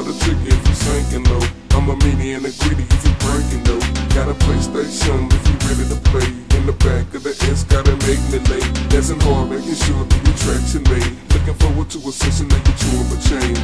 [0.00, 1.40] tricker, but trick if you sinking low.
[1.72, 3.80] I'm a meanie and a greedy if you breaking though.
[4.14, 6.26] Got a PlayStation if you ready to play.
[6.56, 8.66] In the back of the S, gotta make me late.
[8.90, 11.12] Dancing hard, making sure the attraction made.
[11.32, 13.54] Looking forward to a session that you a chain.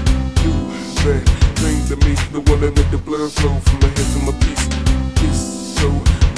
[0.45, 0.55] You,
[1.05, 1.25] that
[1.61, 4.35] thing to me, the one that make the blood flow from the head to my
[4.45, 4.67] piece.
[5.27, 5.43] It's
[5.77, 5.89] so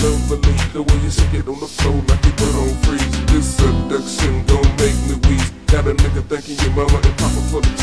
[0.03, 3.09] lovely, the way you shake it on the floor like you put on freeze.
[3.31, 5.51] This seduction gon' make me wheeze.
[5.69, 7.78] Got a nigga thanking your mama and papa for the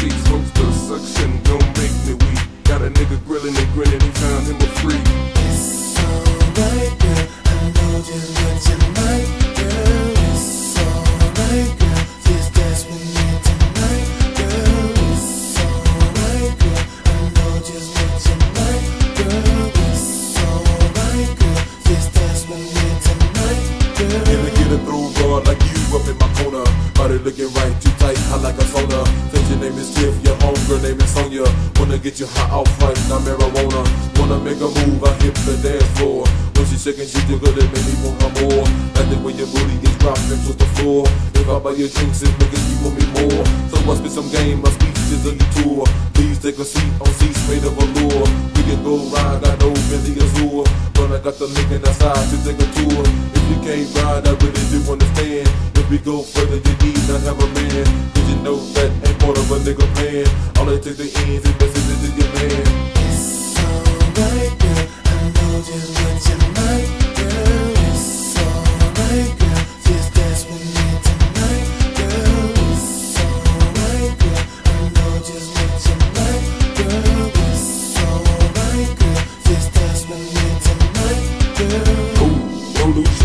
[26.07, 26.65] in my corner?
[26.95, 29.01] Body looking right, too tight, hot like a sauna.
[29.31, 31.45] Since your name is Tiff, your homegirl name is Sonya.
[31.77, 33.81] Wanna get you hot off front, not marijuana.
[34.19, 36.25] Wanna make a move, I hit the dance floor.
[36.55, 38.65] When she shaking, she jiggle, it make me want her more.
[38.95, 41.05] Like the way your booty is dropping to the floor.
[41.35, 43.45] If I buy your drinks, it making you want me more.
[43.69, 45.85] So I spit some game, my speech is a tour.
[46.15, 48.25] Please take a seat on seats made of allure.
[48.55, 50.65] We can go ride, I know Billy Azure.
[50.95, 53.03] But I got the link in the side to take a tour.
[53.35, 55.54] If you can't ride, I really do understand.
[55.85, 57.85] If we go further, you need not have a man.
[58.15, 60.25] Cause you know that ain't part of a nigga plan.
[60.57, 62.54] All it takes the ends and messages to your man.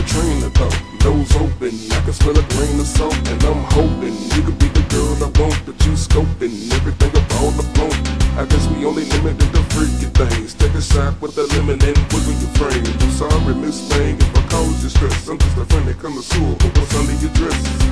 [0.04, 0.76] Thought.
[1.04, 4.68] Nose open, I can smell a grain of salt, and I'm hoping you could be
[4.68, 8.00] the girl I want, but you scoping everything about the phone.
[8.38, 10.54] I guess we only limited the freaky things.
[10.54, 12.84] Take a shot with the lemon and wiggle your frame.
[13.00, 15.28] I'm sorry, Miss Thing, if I caused you stress.
[15.28, 17.90] I'm just a friend that comes to but what's under your dress?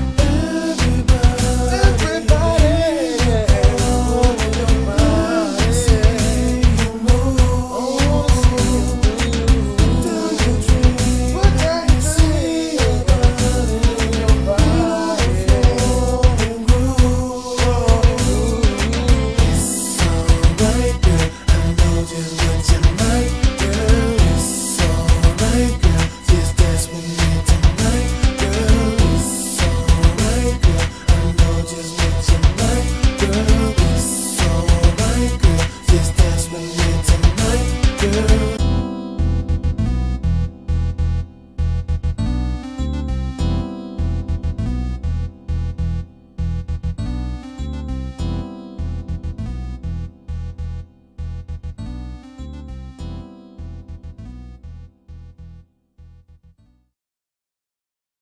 [1.80, 2.17] It's
[38.26, 38.47] girl.